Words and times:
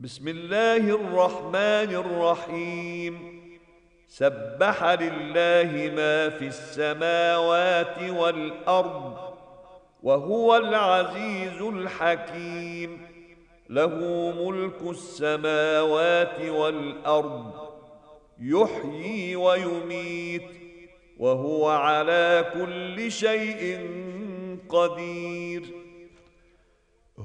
بسم 0.00 0.28
الله 0.28 0.76
الرحمن 0.76 1.94
الرحيم. 1.94 3.14
سبح 4.08 4.84
لله 4.84 5.92
ما 5.96 6.28
في 6.28 6.46
السماوات 6.46 8.10
والأرض 8.10 9.16
وهو 10.02 10.56
العزيز 10.56 11.62
الحكيم. 11.62 13.00
له 13.70 13.94
ملك 14.38 14.82
السماوات 14.82 16.40
والأرض 16.40 17.52
يحيي 18.40 19.36
ويميت 19.36 20.50
وهو 21.18 21.68
على 21.68 22.44
كل 22.54 23.12
شيء 23.12 23.78
قدير. 24.68 25.77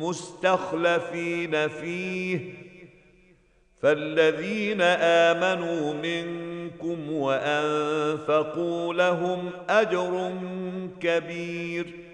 مستخلفين 0.00 1.68
فيه 1.68 2.40
فالذين 3.82 4.80
آمنوا 5.00 5.94
منكم 5.94 7.12
وأنفقوا 7.12 8.94
لهم 8.94 9.50
أجر 9.68 10.32
كبير. 11.00 12.06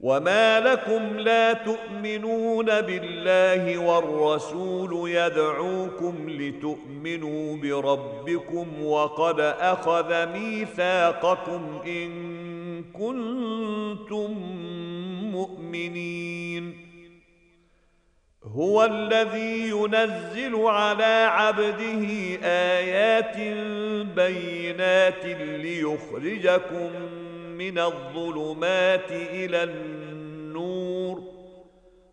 وما 0.00 0.60
لكم 0.60 1.18
لا 1.18 1.52
تؤمنون 1.52 2.66
بالله 2.80 3.78
والرسول 3.78 5.10
يدعوكم 5.10 6.14
لتؤمنوا 6.28 7.56
بربكم 7.56 8.84
وقد 8.84 9.40
أخذ 9.40 10.26
ميثاقكم 10.26 11.80
إن 11.86 12.10
كنتم 12.92 14.34
مؤمنين 15.40 16.90
هو 18.44 18.84
الذي 18.84 19.68
ينزل 19.68 20.56
على 20.56 21.26
عبده 21.30 22.06
آيات 22.42 23.36
بينات 24.16 25.24
ليخرجكم 25.40 26.90
من 27.58 27.78
الظلمات 27.78 29.12
إلى 29.12 29.62
النور. 29.62 31.22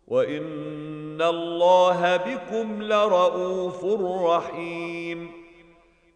وإن 0.06 1.22
الله 1.22 2.16
بكم 2.16 2.82
لرءوف 2.82 3.84
رحيم. 4.30 5.37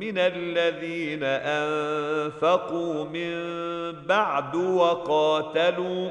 من 0.00 0.18
الذين 0.18 1.24
أنفقوا 1.24 3.04
من 3.04 3.32
بعد 4.06 4.56
وقاتلوا 4.56 6.08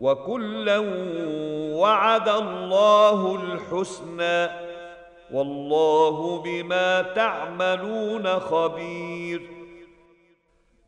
وكلا 0.00 0.78
وعد 1.74 2.28
الله 2.28 3.34
الحسنى 3.34 4.48
والله 5.32 6.42
بما 6.42 7.02
تعملون 7.02 8.26
خبير. 8.26 9.54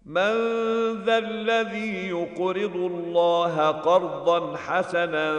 من 0.06 0.32
ذا 1.04 1.18
الذي 1.18 2.08
يقرض 2.08 2.76
الله 2.76 3.70
قرضا 3.70 4.56
حسنا 4.56 5.34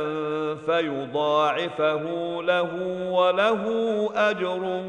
فيضاعفه 0.55 2.01
له 2.41 2.71
وله 3.11 3.63
أجر 4.15 4.81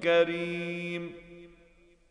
كريم 0.00 1.12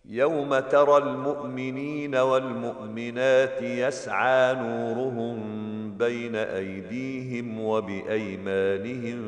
يوم 0.06 0.60
ترى 0.60 0.98
المؤمنين 0.98 2.16
والمؤمنات 2.16 3.62
يسعى 3.62 4.54
نورهم 4.54 5.40
بين 5.98 6.36
أيديهم 6.36 7.60
وبأيمانهم. 7.60 9.20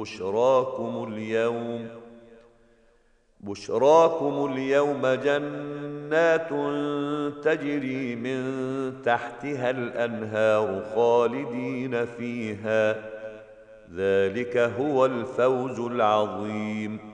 بشراكم 0.00 1.12
اليوم 1.12 1.88
بشراكم 3.40 4.52
اليوم 4.52 5.06
جنات 5.06 6.48
تجري 7.44 8.16
من 8.16 8.42
تحتها 9.02 9.70
الأنهار 9.70 10.84
خالدين 10.94 12.06
فيها. 12.06 12.96
ذلك 13.94 14.56
هو 14.56 15.06
الفوز 15.06 15.80
العظيم. 15.80 17.13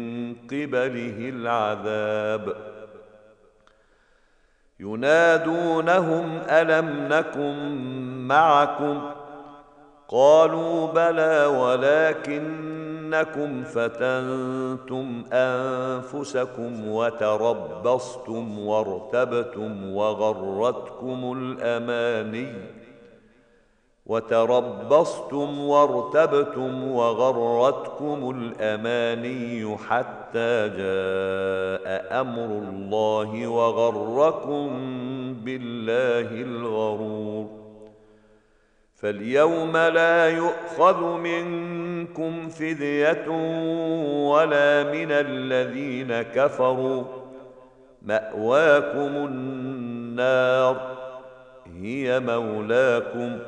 قبله 0.47 1.29
العذاب. 1.29 2.55
ينادونهم 4.79 6.41
ألم 6.49 7.07
نكن 7.09 7.71
معكم؟ 8.27 9.11
قالوا 10.07 10.87
بلى 10.87 11.45
ولكنكم 11.45 13.63
فتنتم 13.63 15.23
أنفسكم 15.33 16.87
وتربصتم 16.87 18.59
وارتبتم 18.59 19.93
وغرتكم 19.93 21.33
الأماني. 21.37 22.80
وتربصتم 24.11 25.59
وارتبتم 25.59 26.91
وغرتكم 26.91 28.19
الأماني 28.37 29.77
حتى 29.77 30.69
جاء 30.79 32.21
أمر 32.21 32.45
الله 32.45 33.47
وغركم 33.47 34.67
بالله 35.43 36.41
الغرور. 36.41 37.45
فاليوم 38.95 39.77
لا 39.77 40.29
يؤخذ 40.29 41.03
منكم 41.03 42.49
فدية 42.49 43.27
ولا 44.27 44.83
من 44.83 45.11
الذين 45.11 46.21
كفروا. 46.21 47.03
مأواكم 48.01 49.13
النار 49.31 50.75
هي 51.81 52.19
مولاكم. 52.19 53.39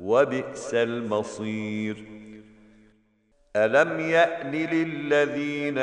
وبئس 0.00 0.74
المصير. 0.74 2.20
ألم 3.56 4.00
يأن 4.00 4.50
للذين 4.52 5.78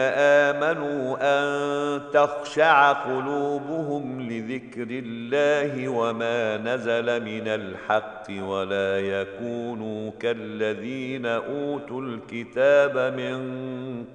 آمنوا 0.46 1.18
أن 1.22 2.02
تخشع 2.12 2.92
قلوبهم 2.92 4.22
لذكر 4.22 4.88
الله 4.90 5.88
وما 5.90 6.58
نزل 6.58 7.24
من 7.24 7.48
الحق 7.48 8.24
ولا 8.30 9.00
يكونوا 9.00 10.12
كالذين 10.20 11.26
أوتوا 11.26 12.02
الكتاب 12.02 13.14
من 13.14 13.38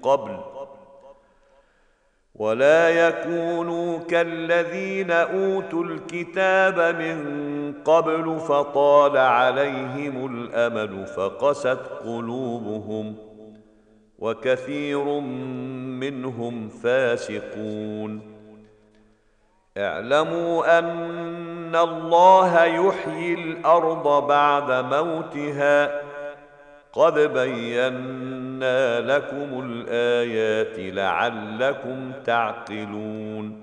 قبل 0.02 0.38
ولا 2.34 3.08
يكونوا 3.08 3.98
كالذين 3.98 5.10
أوتوا 5.10 5.84
الكتاب 5.84 6.96
من 6.96 7.16
قبل 7.84 8.38
فطال 8.38 9.16
عليهم 9.16 10.26
الأمل 10.34 11.06
فقست 11.06 11.78
قلوبهم 12.04 13.14
وكثير 14.18 15.04
منهم 16.00 16.68
فاسقون. 16.68 18.20
اعلموا 19.78 20.78
أن 20.78 21.76
الله 21.76 22.64
يحيي 22.64 23.34
الأرض 23.34 24.26
بعد 24.26 24.94
موتها. 24.94 26.02
قد 26.92 27.18
بينا 27.18 29.00
لكم 29.00 29.62
الآيات 29.66 30.94
لعلكم 30.94 32.12
تعقلون. 32.24 33.62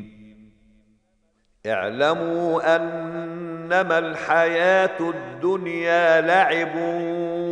اعلموا 1.65 2.75
أنما 2.75 3.97
الحياة 3.99 4.99
الدنيا 4.99 6.21
لعب 6.21 6.75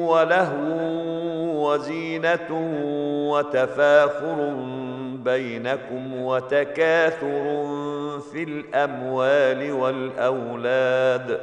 ولهو 0.10 0.80
وزينة 1.70 2.48
وتفاخر 3.32 4.54
بينكم 5.24 6.22
وتكاثر 6.22 7.46
في 8.32 8.44
الأموال 8.44 9.72
والأولاد. 9.72 11.40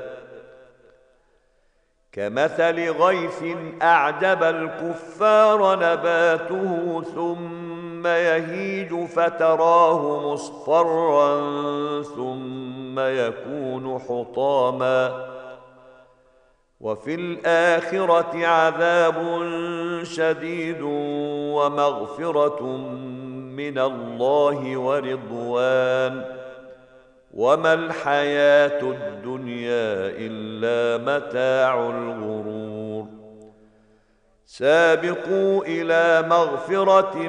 كمثل 2.13 2.91
غيث 2.91 3.43
أعجب 3.83 4.43
الكفار 4.43 5.77
نباته 5.77 7.03
ثم 7.15 7.76
يهيج 8.07 9.05
فتراه 9.05 10.33
مصفرا 10.33 11.41
ثم 12.03 12.99
يكون 12.99 13.99
حطاما. 13.99 15.27
وفي 16.81 17.15
الآخرة 17.15 18.47
عذاب 18.47 19.15
شديد 20.03 20.81
ومغفرة 21.53 22.63
من 23.57 23.79
الله 23.79 24.77
ورضوان. 24.77 26.25
وما 27.35 27.75
الحياة 27.75 28.83
الدنيا 28.83 30.13
إلا 30.19 31.05
متاع 31.05 31.75
الغرور. 31.75 33.07
سابقوا 34.47 35.65
إلى 35.67 36.29
مغفرة 36.29 37.29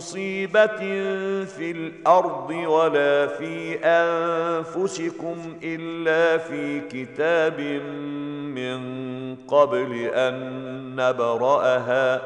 مصيبه 0.00 0.66
في 1.44 1.70
الأرض 1.70 2.50
ولا 2.50 3.26
في 3.26 3.78
انفسكم 3.84 5.58
الا 5.62 6.38
في 6.38 6.80
كتاب 6.80 7.60
من 8.56 8.80
قبل 9.36 10.10
ان 10.14 10.36
نبراها 10.96 12.20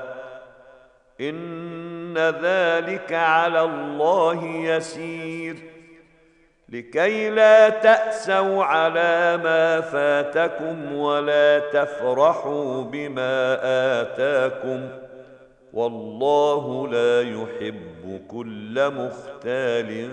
ان 1.21 2.19
ذلك 2.19 3.12
على 3.12 3.61
الله 3.62 4.45
يسير 4.45 5.57
لكي 6.69 7.31
لا 7.31 7.69
تاسوا 7.69 8.64
على 8.64 9.40
ما 9.45 9.81
فاتكم 9.81 10.95
ولا 10.95 11.59
تفرحوا 11.59 12.83
بما 12.85 13.59
اتاكم 14.02 15.03
والله 15.75 16.88
لا 16.88 17.23
يحب 17.23 18.21
كل 18.28 18.90
مختال 18.90 20.11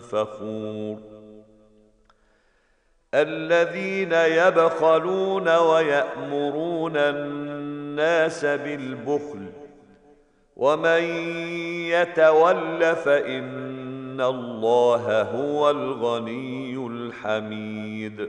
فخور. 0.00 0.98
الذين 3.14 4.12
يبخلون 4.12 5.56
ويأمرون 5.56 6.96
الناس 6.96 8.44
بالبخل 8.44 9.46
ومن 10.56 11.02
يتول 11.92 12.96
فإن 12.96 14.20
الله 14.20 15.22
هو 15.22 15.70
الغني 15.70 16.86
الحميد. 16.86 18.28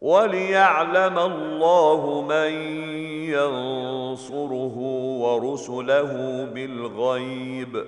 وليعلم 0.00 1.18
الله 1.18 2.26
من 2.28 2.52
ينصره 3.30 4.76
ورسله 5.20 6.44
بالغيب. 6.54 7.84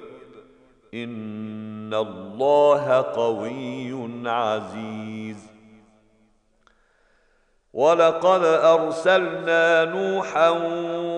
إن 0.95 1.95
الله 1.95 2.93
قوي 3.03 4.11
عزيز. 4.27 5.47
ولقد 7.77 8.45
أرسلنا 8.45 9.85
نوحا 9.85 10.51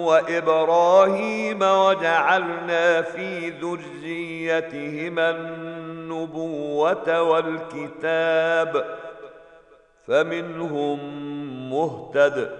وإبراهيم 0.06 1.62
وجعلنا 1.62 3.02
في 3.02 3.50
ذريتهما 3.50 5.30
النبوة 5.30 7.22
والكتاب 7.22 8.84
فمنهم 10.08 10.98
مهتد 11.70 12.50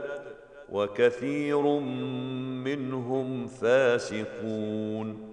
وكثير 0.73 1.63
منهم 2.65 3.47
فاسقون. 3.47 5.29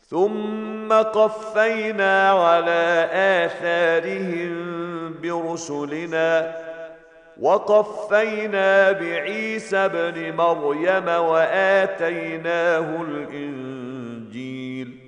ثم 0.00 0.92
قفينا 0.92 2.30
على 2.30 3.08
آثارهم 3.12 4.54
برسلنا 5.22 6.54
وقفينا 7.40 8.92
بعيسى 8.92 9.76
ابن 9.76 10.36
مريم 10.36 11.08
وآتيناه 11.08 13.02
الإنجيل. 13.02 15.07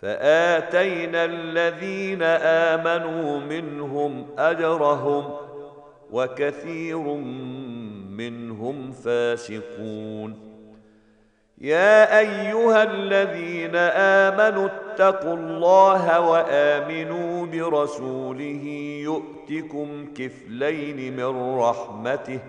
فآتينا 0.00 1.24
الذين 1.24 2.22
آمنوا 2.72 3.40
منهم 3.40 4.26
أجرهم 4.38 5.24
وكثير 6.12 6.98
منهم 8.18 8.92
فاسقون. 8.92 10.46
يا 11.60 12.18
أيها 12.18 12.82
الذين 12.82 13.76
آمنوا 14.26 14.68
اتقوا 14.68 15.34
الله 15.34 16.20
وآمنوا 16.20 17.46
برسوله 17.46 18.64
يؤتكم 19.02 20.12
كفلين 20.14 21.16
من 21.16 21.58
رحمته 21.58 22.40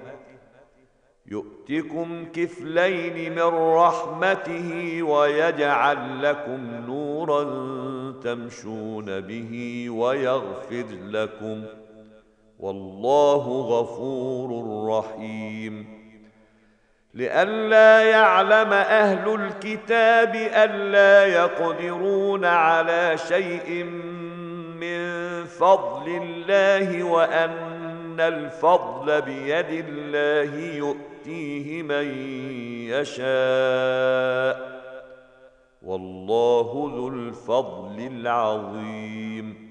يؤتكم 1.27 2.25
كفلين 2.33 3.31
من 3.31 3.75
رحمته 3.75 5.03
ويجعل 5.03 6.23
لكم 6.23 6.85
نورا 6.87 7.43
تمشون 8.23 9.19
به 9.19 9.85
ويغفر 9.89 10.85
لكم. 10.91 11.63
والله 12.59 13.61
غفور 13.61 14.49
رحيم. 14.89 15.97
لئلا 17.13 18.01
يعلم 18.01 18.73
أهل 18.73 19.35
الكتاب 19.35 20.35
الا 20.35 21.25
يقدرون 21.25 22.45
على 22.45 23.17
شيء 23.17 23.83
من 24.79 25.43
فضل 25.45 26.21
الله 26.23 27.03
وأن 27.03 28.19
الفضل 28.19 29.21
بيد 29.21 29.85
الله 29.87 30.75
يؤتي 30.75 31.16
يؤتيه 31.27 31.83
من 31.83 32.07
يشاء 32.89 34.77
والله 35.81 36.91
ذو 36.95 37.07
الفضل 37.07 37.99
العظيم 37.99 39.66